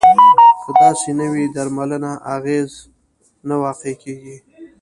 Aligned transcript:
که 0.63 0.69
داسې 0.81 1.09
نه 1.19 1.25
وي 1.33 1.45
درملنه 1.55 2.11
اغیزمنه 2.35 2.85
نه 3.47 3.55
واقع 3.63 3.93
کیږي. 4.03 4.37